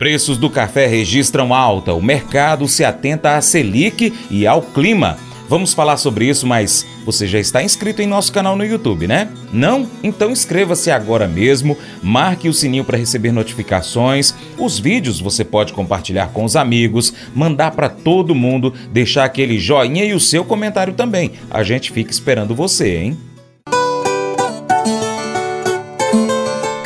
Preços 0.00 0.38
do 0.38 0.48
café 0.48 0.86
registram 0.86 1.52
alta, 1.52 1.92
o 1.92 2.02
mercado 2.02 2.66
se 2.66 2.82
atenta 2.82 3.36
à 3.36 3.40
Selic 3.42 4.14
e 4.30 4.46
ao 4.46 4.62
clima. 4.62 5.18
Vamos 5.46 5.74
falar 5.74 5.98
sobre 5.98 6.24
isso, 6.24 6.46
mas 6.46 6.86
você 7.04 7.26
já 7.26 7.38
está 7.38 7.62
inscrito 7.62 8.00
em 8.00 8.06
nosso 8.06 8.32
canal 8.32 8.56
no 8.56 8.64
YouTube, 8.64 9.06
né? 9.06 9.28
Não? 9.52 9.86
Então 10.02 10.30
inscreva-se 10.30 10.90
agora 10.90 11.28
mesmo, 11.28 11.76
marque 12.02 12.48
o 12.48 12.54
sininho 12.54 12.82
para 12.82 12.96
receber 12.96 13.30
notificações. 13.30 14.34
Os 14.56 14.78
vídeos 14.78 15.20
você 15.20 15.44
pode 15.44 15.74
compartilhar 15.74 16.28
com 16.28 16.44
os 16.44 16.56
amigos, 16.56 17.12
mandar 17.34 17.72
para 17.72 17.90
todo 17.90 18.34
mundo, 18.34 18.72
deixar 18.90 19.24
aquele 19.24 19.58
joinha 19.58 20.02
e 20.02 20.14
o 20.14 20.20
seu 20.20 20.46
comentário 20.46 20.94
também. 20.94 21.32
A 21.50 21.62
gente 21.62 21.92
fica 21.92 22.10
esperando 22.10 22.54
você, 22.54 22.96
hein? 22.96 23.18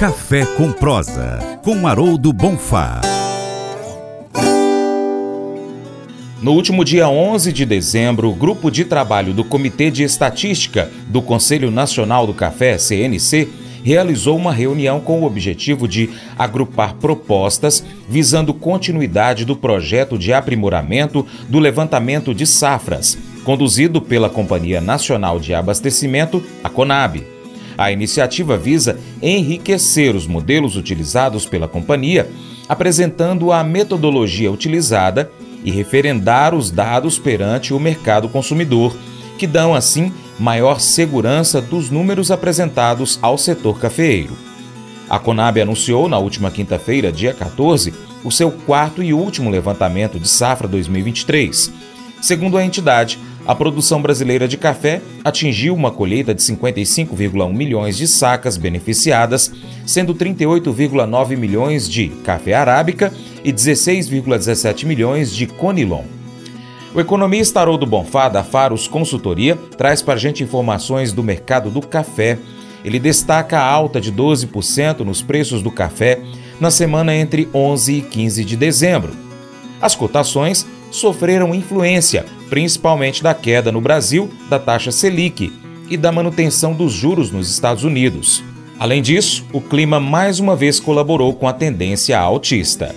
Café 0.05 0.45
com 0.45 0.71
prosa, 0.71 1.39
com 1.63 1.87
Haroldo 1.87 2.31
Bonfá. 2.31 3.01
No 6.43 6.53
último 6.53 6.85
dia 6.85 7.09
11 7.09 7.51
de 7.51 7.65
dezembro, 7.65 8.29
o 8.29 8.35
grupo 8.35 8.71
de 8.71 8.85
trabalho 8.85 9.33
do 9.33 9.43
Comitê 9.43 9.91
de 9.91 10.03
Estatística 10.03 10.91
do 11.07 11.23
Conselho 11.23 11.71
Nacional 11.71 12.27
do 12.27 12.35
Café, 12.35 12.77
CNC, 12.77 13.49
realizou 13.83 14.37
uma 14.37 14.53
reunião 14.53 15.01
com 15.01 15.23
o 15.23 15.25
objetivo 15.25 15.89
de 15.89 16.11
agrupar 16.37 16.97
propostas 16.97 17.83
visando 18.07 18.53
continuidade 18.53 19.47
do 19.47 19.57
projeto 19.57 20.19
de 20.19 20.35
aprimoramento 20.35 21.27
do 21.49 21.59
levantamento 21.59 22.35
de 22.35 22.47
safras, 22.47 23.17
conduzido 23.43 24.03
pela 24.03 24.29
Companhia 24.29 24.83
Nacional 24.83 25.41
de 25.41 25.55
Abastecimento, 25.55 26.45
a 26.63 26.69
CONAB. 26.69 27.34
A 27.77 27.91
iniciativa 27.91 28.57
visa 28.57 28.99
enriquecer 29.21 30.15
os 30.15 30.27
modelos 30.27 30.77
utilizados 30.77 31.47
pela 31.47 31.69
companhia, 31.69 32.31
apresentando 32.69 33.53
a 33.53 33.65
metodologia 33.65 34.51
utilizada 34.51 35.31
e 35.65 35.71
referendar 35.71 36.55
os 36.55 36.71
dados 36.71 37.19
perante 37.19 37.75
o 37.75 37.81
mercado 37.81 38.29
consumidor, 38.29 38.95
que 39.39 39.47
dão 39.47 39.75
assim 39.75 40.13
maior 40.39 40.81
segurança 40.81 41.61
dos 41.61 41.91
números 41.91 42.31
apresentados 42.31 43.19
ao 43.23 43.39
setor 43.39 43.79
cafeeiro. 43.79 44.37
A 45.09 45.19
Conab 45.19 45.61
anunciou 45.61 46.09
na 46.09 46.19
última 46.19 46.51
quinta-feira, 46.51 47.13
dia 47.13 47.35
14, 47.35 47.93
o 48.23 48.31
seu 48.31 48.51
quarto 48.51 49.03
e 49.03 49.13
último 49.13 49.51
levantamento 49.51 50.19
de 50.19 50.29
safra 50.29 50.67
2023. 50.67 51.71
Segundo 52.23 52.57
a 52.57 52.65
entidade, 52.65 53.19
a 53.47 53.55
produção 53.55 54.01
brasileira 54.01 54.49
de 54.49 54.57
café 54.57 55.03
atingiu 55.23 55.75
uma 55.75 55.91
colheita 55.91 56.35
de 56.35 56.41
55,1 56.43 57.53
milhões 57.53 57.97
de 57.97 58.09
sacas 58.09 58.57
beneficiadas, 58.57 59.53
sendo 59.87 60.15
38,9 60.15 61.37
milhões 61.37 61.89
de 61.89 62.09
café 62.25 62.55
arábica 62.55 63.13
e 63.45 63.53
16,17 63.53 64.87
milhões 64.87 65.35
de 65.35 65.47
conilon. 65.47 66.05
O 66.95 67.01
economista 67.01 67.61
Haroldo 67.61 67.85
Bonfá, 67.85 68.29
da 68.29 68.43
Faros 68.43 68.89
Consultoria, 68.89 69.57
traz 69.77 70.01
para 70.01 70.15
a 70.15 70.19
gente 70.19 70.43
informações 70.43 71.13
do 71.13 71.23
mercado 71.23 71.69
do 71.69 71.83
café. 71.83 72.39
Ele 72.85 72.99
destaca 72.99 73.59
a 73.59 73.69
alta 73.69 74.01
de 74.01 74.13
12% 74.13 75.01
nos 75.01 75.21
preços 75.21 75.61
do 75.61 75.71
café 75.71 76.21
na 76.61 76.71
semana 76.71 77.15
entre 77.15 77.49
11 77.53 77.93
e 77.95 78.01
15 78.01 78.45
de 78.45 78.57
dezembro. 78.57 79.13
As 79.83 79.95
cotações 79.95 80.65
sofreram 80.91 81.55
influência, 81.55 82.25
principalmente 82.55 83.21
da 83.21 83.35
queda 83.35 83.73
no 83.73 83.81
Brasil 83.81 84.31
da 84.49 84.61
taxa 84.61 84.93
Selic 84.93 85.53
e 85.91 85.97
da 85.97 86.13
manutenção 86.13 86.73
dos 86.73 86.93
juros 86.93 87.33
nos 87.33 87.51
Estados 87.51 87.83
Unidos. 87.83 88.45
Além 88.79 89.03
disso, 89.03 89.45
o 89.53 89.61
clima 89.61 89.99
mais 89.99 90.39
uma 90.39 90.55
vez 90.55 90.79
colaborou 90.79 91.35
com 91.35 91.49
a 91.49 91.53
tendência 91.53 92.17
altista. 92.17 92.95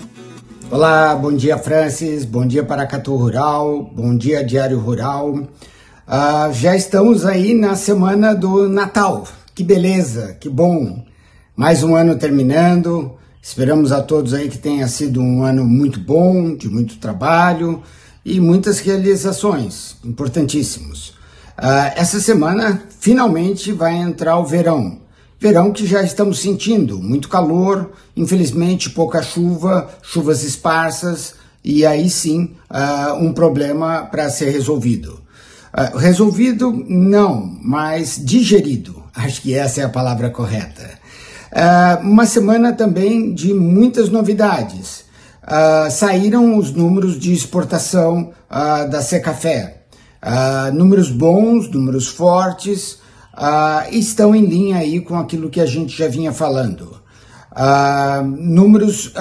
Olá, 0.69 1.15
bom 1.15 1.33
dia 1.33 1.57
Francis, 1.57 2.23
bom 2.23 2.45
dia 2.45 2.63
Paracatu 2.63 3.15
Rural, 3.15 3.81
bom 3.95 4.15
dia 4.15 4.43
Diário 4.43 4.77
Rural. 4.77 5.29
Uh, 5.31 6.53
já 6.53 6.75
estamos 6.75 7.25
aí 7.25 7.55
na 7.55 7.75
semana 7.75 8.35
do 8.35 8.69
Natal, 8.69 9.27
que 9.55 9.63
beleza, 9.63 10.37
que 10.39 10.49
bom. 10.49 11.03
Mais 11.55 11.81
um 11.81 11.95
ano 11.95 12.15
terminando, 12.15 13.17
Esperamos 13.41 13.93
a 13.93 14.01
todos 14.01 14.33
aí 14.33 14.49
que 14.49 14.57
tenha 14.57 14.85
sido 14.89 15.21
um 15.21 15.41
ano 15.41 15.63
muito 15.63 16.01
bom, 16.01 16.53
de 16.53 16.67
muito 16.67 16.97
trabalho 16.97 17.81
e 18.27 18.41
muitas 18.41 18.79
realizações 18.79 19.95
importantíssimos. 20.03 21.13
Uh, 21.57 21.95
essa 21.95 22.19
semana 22.19 22.83
finalmente 22.99 23.71
vai 23.71 23.95
entrar 23.95 24.37
o 24.37 24.45
verão. 24.45 24.99
Verão 25.39 25.71
que 25.71 25.87
já 25.87 26.03
estamos 26.03 26.39
sentindo, 26.39 26.99
muito 26.99 27.29
calor, 27.29 27.91
infelizmente 28.17 28.89
pouca 28.89 29.23
chuva, 29.23 29.89
chuvas 30.01 30.43
esparsas 30.43 31.35
e 31.63 31.85
aí 31.85 32.09
sim 32.09 32.53
uh, 32.69 33.13
um 33.13 33.31
problema 33.31 34.01
para 34.11 34.29
ser 34.29 34.49
resolvido. 34.49 35.21
Uh, 35.73 35.97
resolvido 35.97 36.85
não, 36.89 37.57
mas 37.63 38.21
digerido. 38.21 39.03
Acho 39.15 39.41
que 39.41 39.53
essa 39.53 39.79
é 39.79 39.83
a 39.85 39.89
palavra 39.89 40.29
correta. 40.29 40.97
Uma 42.03 42.27
semana 42.27 42.71
também 42.73 43.33
de 43.33 43.51
muitas 43.51 44.09
novidades. 44.09 45.06
Uh, 45.47 45.89
saíram 45.89 46.57
os 46.57 46.73
números 46.73 47.17
de 47.17 47.31
exportação 47.31 48.33
uh, 48.51 48.89
da 48.89 49.01
Secafé. 49.01 49.83
números 50.73 51.09
bons, 51.09 51.69
números 51.69 52.07
fortes, 52.07 52.99
estão 53.91 54.35
em 54.35 54.45
linha 54.45 54.77
aí 54.77 54.99
com 54.99 55.17
aquilo 55.17 55.49
que 55.49 55.61
a 55.61 55.65
gente 55.65 55.95
já 55.97 56.09
vinha 56.09 56.33
falando. 56.33 56.99
números 58.25 59.13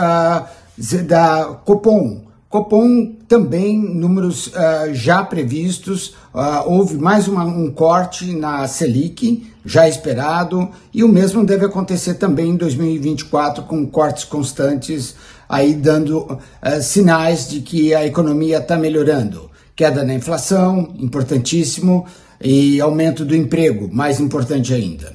da 1.06 1.60
Copom, 1.64 2.26
Copom 2.48 3.12
também, 3.28 3.76
números 3.78 4.46
uh, 4.46 4.94
já 4.94 5.22
previstos, 5.22 6.14
uh, 6.32 6.62
houve 6.64 6.96
mais 6.96 7.26
uma, 7.26 7.44
um 7.44 7.70
corte 7.70 8.32
na 8.34 8.68
Selic, 8.68 9.52
já 9.64 9.88
esperado, 9.88 10.70
e 10.94 11.02
o 11.02 11.08
mesmo 11.08 11.44
deve 11.44 11.66
acontecer 11.66 12.14
também 12.14 12.50
em 12.50 12.56
2024, 12.56 13.64
com 13.64 13.84
cortes 13.84 14.24
constantes, 14.24 15.16
aí 15.48 15.74
dando 15.74 16.20
uh, 16.20 16.82
sinais 16.82 17.48
de 17.48 17.60
que 17.60 17.94
a 17.94 18.06
economia 18.06 18.58
está 18.58 18.76
melhorando. 18.76 19.50
Queda 19.74 20.04
na 20.04 20.14
inflação, 20.14 20.94
importantíssimo, 20.98 22.06
e 22.40 22.80
aumento 22.80 23.24
do 23.24 23.34
emprego, 23.34 23.88
mais 23.92 24.20
importante 24.20 24.72
ainda. 24.72 25.14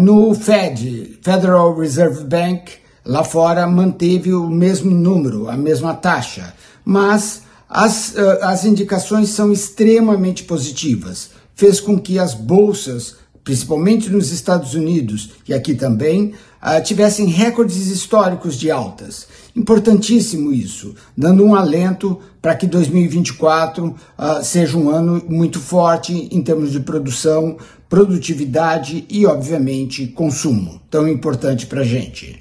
no 0.00 0.34
Fed, 0.34 1.18
Federal 1.20 1.76
Reserve 1.76 2.24
Bank, 2.24 2.82
Lá 3.04 3.24
fora 3.24 3.66
manteve 3.66 4.32
o 4.32 4.48
mesmo 4.48 4.90
número, 4.90 5.48
a 5.48 5.56
mesma 5.56 5.92
taxa, 5.92 6.54
mas 6.84 7.42
as, 7.68 8.16
eh, 8.16 8.38
as 8.42 8.64
indicações 8.64 9.30
são 9.30 9.50
extremamente 9.50 10.44
positivas. 10.44 11.30
Fez 11.54 11.80
com 11.80 11.98
que 11.98 12.16
as 12.18 12.32
bolsas, 12.32 13.16
principalmente 13.44 14.08
nos 14.10 14.30
Estados 14.30 14.74
Unidos 14.74 15.30
e 15.48 15.54
aqui 15.54 15.74
também, 15.74 16.34
uh, 16.62 16.82
tivessem 16.82 17.26
recordes 17.26 17.88
históricos 17.88 18.56
de 18.56 18.70
altas. 18.70 19.26
Importantíssimo 19.54 20.52
isso, 20.52 20.94
dando 21.16 21.44
um 21.44 21.54
alento 21.54 22.18
para 22.40 22.54
que 22.54 22.66
2024 22.66 23.86
uh, 23.86 23.96
ah, 24.16 24.42
seja 24.42 24.78
um 24.78 24.88
ano 24.88 25.22
muito 25.28 25.60
forte 25.60 26.28
em 26.30 26.42
termos 26.42 26.72
de 26.72 26.80
produção, 26.80 27.56
produtividade 27.88 29.04
e, 29.10 29.26
obviamente, 29.26 30.06
consumo, 30.06 30.80
tão 30.88 31.06
importante 31.06 31.66
para 31.66 31.82
a 31.82 31.84
gente. 31.84 32.40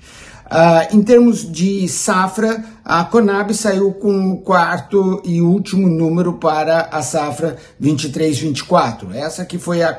Uh, 0.52 0.98
em 0.98 1.02
termos 1.02 1.50
de 1.50 1.88
safra, 1.88 2.62
a 2.84 3.06
Conab 3.06 3.54
saiu 3.54 3.94
com 3.94 4.34
o 4.34 4.38
quarto 4.42 5.22
e 5.24 5.40
último 5.40 5.88
número 5.88 6.34
para 6.34 6.90
a 6.92 7.02
safra 7.02 7.56
23-24, 7.82 9.14
essa 9.14 9.46
que 9.46 9.58
foi 9.58 9.82
a 9.82 9.94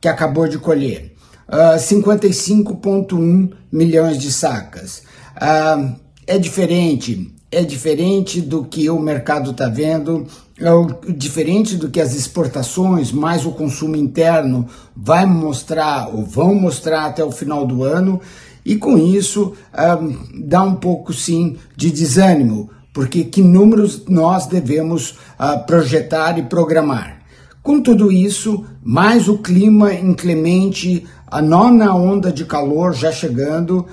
que 0.00 0.08
acabou 0.08 0.48
de 0.48 0.56
colher. 0.56 1.14
Uh, 1.46 1.74
ah, 1.74 1.76
55,1 1.76 3.52
milhões 3.70 4.16
de 4.16 4.32
sacas. 4.32 5.02
Uh, 5.36 5.94
é 6.26 6.38
diferente, 6.38 7.30
é 7.50 7.62
diferente 7.62 8.40
do 8.40 8.64
que 8.64 8.88
o 8.88 8.98
mercado 8.98 9.50
está 9.50 9.68
vendo, 9.68 10.26
é 10.58 11.12
diferente 11.12 11.76
do 11.76 11.90
que 11.90 12.00
as 12.00 12.14
exportações, 12.14 13.12
mais 13.12 13.44
o 13.44 13.52
consumo 13.52 13.96
interno 13.96 14.66
vai 14.96 15.26
mostrar 15.26 16.08
ou 16.08 16.24
vão 16.24 16.54
mostrar 16.54 17.04
até 17.04 17.22
o 17.22 17.30
final 17.30 17.66
do 17.66 17.84
ano. 17.84 18.22
E 18.64 18.76
com 18.76 18.96
isso 18.96 19.54
um, 20.00 20.44
dá 20.44 20.62
um 20.62 20.74
pouco 20.74 21.12
sim 21.12 21.56
de 21.76 21.90
desânimo, 21.90 22.70
porque 22.92 23.24
que 23.24 23.42
números 23.42 24.04
nós 24.08 24.46
devemos 24.46 25.12
uh, 25.38 25.64
projetar 25.66 26.38
e 26.38 26.42
programar. 26.42 27.22
Com 27.62 27.80
tudo 27.80 28.10
isso, 28.10 28.64
mais 28.82 29.28
o 29.28 29.38
clima 29.38 29.94
inclemente, 29.94 31.06
a 31.26 31.40
nona 31.40 31.94
onda 31.94 32.32
de 32.32 32.44
calor 32.44 32.92
já 32.92 33.12
chegando, 33.12 33.78
uh, 33.80 33.86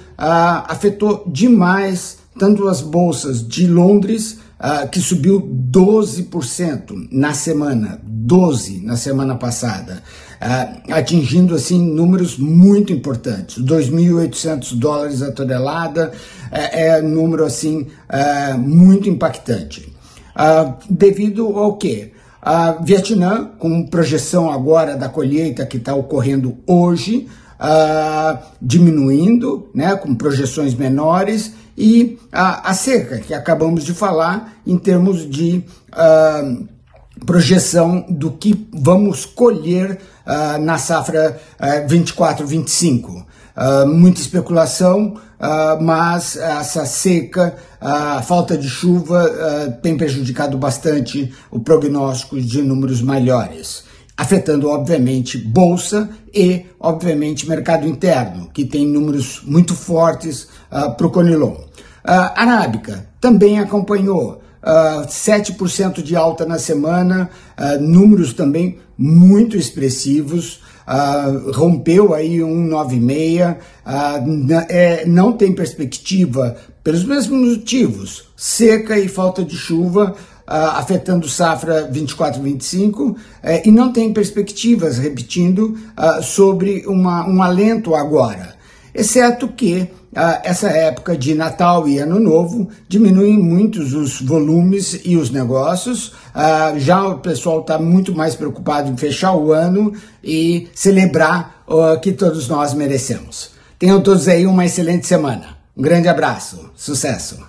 afetou 0.67 1.23
demais 1.27 2.17
tanto 2.39 2.67
as 2.69 2.81
bolsas 2.81 3.45
de 3.45 3.67
Londres, 3.67 4.39
uh, 4.59 4.87
que 4.89 4.99
subiu 4.99 5.41
12% 5.41 7.09
na 7.11 7.33
semana, 7.33 7.99
12% 8.07 8.83
na 8.83 8.95
semana 8.95 9.35
passada, 9.35 10.01
atingindo 10.89 11.53
assim 11.53 11.79
números 11.79 12.37
muito 12.37 12.93
importantes. 12.93 13.61
2.800 13.61 14.75
dólares 14.77 15.21
a 15.21 15.31
tonelada 15.31 16.11
é, 16.51 16.87
é 16.87 17.01
número 17.01 17.43
assim 17.43 17.87
uh, 18.09 18.57
muito 18.57 19.09
impactante. 19.09 19.93
Uh, 20.35 20.73
devido 20.89 21.47
ao 21.57 21.75
quê? 21.75 22.13
A 22.41 22.71
Vietnã, 22.71 23.51
com 23.59 23.85
projeção 23.85 24.49
agora 24.49 24.95
da 24.95 25.09
colheita 25.09 25.65
que 25.65 25.75
está 25.75 25.93
ocorrendo 25.93 26.57
hoje, 26.65 27.27
uh, 27.59 28.39
diminuindo, 28.61 29.69
né, 29.75 29.95
com 29.97 30.15
projeções 30.15 30.73
menores, 30.73 31.51
e 31.77 32.17
a, 32.31 32.69
a, 32.69 32.73
seca, 32.73 33.19
que 33.19 33.33
acabamos 33.33 33.83
de 33.83 33.93
falar, 33.93 34.53
em 34.65 34.77
termos 34.77 35.29
de 35.29 35.63
uh, 35.91 36.67
projeção 37.25 38.05
do 38.09 38.31
que 38.31 38.67
vamos 38.73 39.25
colher 39.25 39.99
uh, 40.25 40.61
na 40.61 40.77
safra 40.77 41.39
uh, 41.59 41.87
24-25. 41.87 43.09
Uh, 43.09 43.87
muita 43.87 44.21
especulação, 44.21 45.15
uh, 45.15 45.81
mas 45.81 46.37
essa 46.37 46.85
seca, 46.85 47.55
a 47.79 48.21
falta 48.21 48.57
de 48.57 48.69
chuva 48.69 49.77
tem 49.81 49.97
prejudicado 49.97 50.57
bastante 50.57 51.33
o 51.51 51.59
prognóstico 51.59 52.39
de 52.39 52.61
números 52.61 53.01
maiores 53.01 53.87
afetando, 54.17 54.67
obviamente, 54.67 55.37
bolsa 55.37 56.09
e, 56.33 56.65
obviamente, 56.77 57.47
mercado 57.47 57.87
interno, 57.87 58.49
que 58.53 58.65
tem 58.65 58.85
números 58.85 59.41
muito 59.45 59.73
fortes 59.73 60.49
para 60.69 61.07
o 61.07 61.09
Conilon. 61.09 61.55
Uh, 62.09 62.31
Arábica 62.35 63.07
também 63.21 63.59
acompanhou 63.59 64.38
uh, 64.63 65.01
ah, 65.01 65.07
7% 65.07 66.01
de 66.01 66.15
alta 66.15 66.45
na 66.45 66.59
semana, 66.59 67.29
uh, 67.57 67.81
números 67.81 68.33
também 68.33 68.79
muito 68.97 69.57
expressivos. 69.57 70.61
Uh, 70.87 71.51
rompeu 71.51 72.15
aí 72.15 72.37
1,96, 72.39 73.55
uh, 73.55 74.65
é, 74.69 75.05
não 75.05 75.33
tem 75.33 75.53
perspectiva, 75.53 76.57
pelos 76.83 77.05
mesmos 77.05 77.57
motivos, 77.57 78.23
seca 78.35 78.97
e 78.97 79.07
falta 79.07 79.45
de 79.45 79.55
chuva, 79.55 80.15
uh, 80.49 80.77
afetando 80.77 81.29
safra 81.29 81.87
24-25 81.93 83.15
eh, 83.43 83.61
e 83.65 83.71
não 83.71 83.93
tem 83.93 84.11
perspectivas, 84.11 84.97
repetindo, 84.97 85.77
uh, 85.95 86.23
sobre 86.23 86.83
uma, 86.87 87.27
um 87.27 87.43
alento 87.43 87.93
agora, 87.93 88.55
exceto 88.93 89.47
que 89.49 89.81
uh, 89.81 89.98
essa 90.43 90.69
época 90.69 91.15
de 91.15 91.35
Natal 91.35 91.87
e 91.87 91.99
Ano 91.99 92.19
Novo 92.19 92.69
diminuem 92.87 93.37
muitos 93.37 93.93
os 93.93 94.21
volumes 94.21 95.01
e 95.05 95.15
os 95.15 95.29
negócios. 95.29 96.13
já 96.77 97.07
o 97.07 97.19
pessoal 97.19 97.61
está 97.61 97.77
muito 97.77 98.13
mais 98.15 98.35
preocupado 98.35 98.89
em 98.89 98.97
fechar 98.97 99.33
o 99.33 99.51
ano 99.51 99.93
e 100.23 100.67
celebrar 100.73 101.63
o 101.67 101.97
que 101.99 102.11
todos 102.11 102.47
nós 102.47 102.73
merecemos. 102.73 103.51
Tenham 103.77 104.01
todos 104.01 104.27
aí 104.27 104.45
uma 104.45 104.65
excelente 104.65 105.05
semana. 105.05 105.57
Um 105.77 105.81
grande 105.81 106.07
abraço, 106.07 106.69
sucesso! 106.75 107.48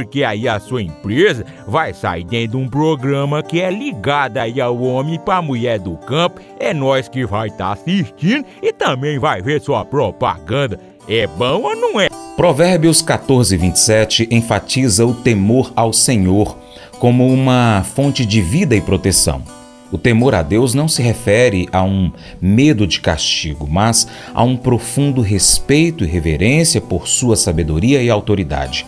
porque 0.01 0.23
aí 0.23 0.47
a 0.47 0.59
sua 0.59 0.81
empresa 0.81 1.45
vai 1.67 1.93
sair 1.93 2.23
dentro 2.23 2.57
de 2.57 2.57
um 2.57 2.67
programa 2.67 3.43
que 3.43 3.61
é 3.61 3.69
ligado 3.69 4.37
aí 4.37 4.59
ao 4.59 4.81
homem 4.81 5.19
para 5.19 5.41
mulher 5.43 5.79
do 5.79 5.95
campo. 5.95 6.41
É 6.59 6.73
nós 6.73 7.07
que 7.07 7.23
vai 7.23 7.49
estar 7.49 7.67
tá 7.67 7.73
assistindo 7.73 8.43
e 8.63 8.73
também 8.73 9.19
vai 9.19 9.43
ver 9.43 9.61
sua 9.61 9.85
propaganda. 9.85 10.79
É 11.07 11.27
bom 11.27 11.61
ou 11.61 11.75
não 11.75 11.99
é? 11.99 12.09
Provérbios 12.35 13.01
14, 13.03 13.55
27 13.55 14.27
enfatiza 14.31 15.05
o 15.05 15.13
temor 15.13 15.71
ao 15.75 15.93
Senhor 15.93 16.57
como 16.97 17.31
uma 17.31 17.83
fonte 17.83 18.25
de 18.25 18.41
vida 18.41 18.75
e 18.75 18.81
proteção. 18.81 19.43
O 19.91 19.99
temor 19.99 20.33
a 20.33 20.41
Deus 20.41 20.73
não 20.73 20.87
se 20.87 21.03
refere 21.03 21.67
a 21.71 21.83
um 21.83 22.11
medo 22.41 22.87
de 22.87 22.99
castigo, 23.01 23.67
mas 23.69 24.07
a 24.33 24.43
um 24.43 24.57
profundo 24.57 25.21
respeito 25.21 26.03
e 26.03 26.07
reverência 26.07 26.81
por 26.81 27.07
sua 27.07 27.35
sabedoria 27.35 28.01
e 28.01 28.09
autoridade. 28.09 28.85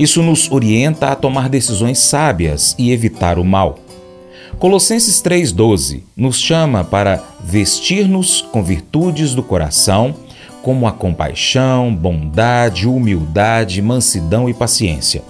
Isso 0.00 0.22
nos 0.22 0.50
orienta 0.50 1.08
a 1.08 1.14
tomar 1.14 1.50
decisões 1.50 1.98
sábias 1.98 2.74
e 2.78 2.90
evitar 2.90 3.38
o 3.38 3.44
mal. 3.44 3.78
Colossenses 4.58 5.22
3,12 5.22 6.00
nos 6.16 6.40
chama 6.40 6.82
para 6.82 7.22
vestir-nos 7.44 8.40
com 8.40 8.62
virtudes 8.62 9.34
do 9.34 9.42
coração, 9.42 10.14
como 10.62 10.86
a 10.86 10.92
compaixão, 10.92 11.94
bondade, 11.94 12.88
humildade, 12.88 13.82
mansidão 13.82 14.48
e 14.48 14.54
paciência. 14.54 15.22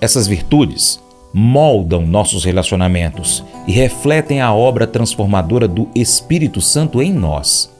Essas 0.00 0.26
virtudes 0.26 0.98
moldam 1.30 2.06
nossos 2.06 2.42
relacionamentos 2.42 3.44
e 3.66 3.72
refletem 3.72 4.40
a 4.40 4.50
obra 4.50 4.86
transformadora 4.86 5.68
do 5.68 5.90
Espírito 5.94 6.58
Santo 6.58 7.02
em 7.02 7.12
nós. 7.12 7.70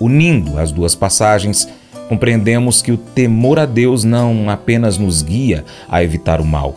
Unindo 0.00 0.58
as 0.58 0.72
duas 0.72 0.96
passagens, 0.96 1.68
compreendemos 2.10 2.82
que 2.82 2.90
o 2.90 2.96
temor 2.96 3.56
a 3.56 3.64
Deus 3.64 4.02
não 4.02 4.50
apenas 4.50 4.98
nos 4.98 5.22
guia 5.22 5.64
a 5.88 6.02
evitar 6.02 6.40
o 6.40 6.44
mal, 6.44 6.74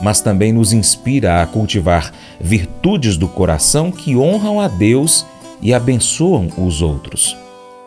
mas 0.00 0.20
também 0.20 0.52
nos 0.52 0.72
inspira 0.72 1.42
a 1.42 1.46
cultivar 1.46 2.12
virtudes 2.40 3.16
do 3.16 3.26
coração 3.26 3.90
que 3.90 4.16
honram 4.16 4.60
a 4.60 4.68
Deus 4.68 5.26
e 5.60 5.74
abençoam 5.74 6.48
os 6.56 6.82
outros. 6.82 7.36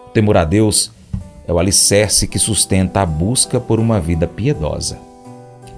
O 0.07 0.10
temor 0.10 0.36
a 0.36 0.44
Deus 0.44 0.92
é 1.48 1.54
o 1.54 1.57
alicerce 1.57 2.28
que 2.28 2.38
sustenta 2.38 3.00
a 3.00 3.06
busca 3.06 3.62
por 3.62 3.80
uma 3.80 4.02
vida 4.02 4.28
piedosa. 4.28 5.00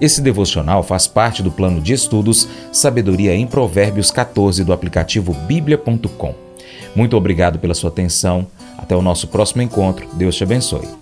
Esse 0.00 0.20
devocional 0.20 0.82
faz 0.82 1.06
parte 1.06 1.40
do 1.40 1.52
plano 1.52 1.80
de 1.80 1.92
estudos 1.92 2.48
Sabedoria 2.72 3.32
em 3.32 3.46
Provérbios 3.46 4.10
14 4.10 4.64
do 4.64 4.72
aplicativo 4.72 5.32
bíblia.com. 5.46 6.34
Muito 6.96 7.16
obrigado 7.16 7.60
pela 7.60 7.74
sua 7.74 7.90
atenção. 7.90 8.44
Até 8.76 8.96
o 8.96 9.02
nosso 9.02 9.28
próximo 9.28 9.62
encontro. 9.62 10.08
Deus 10.14 10.34
te 10.34 10.42
abençoe. 10.42 11.01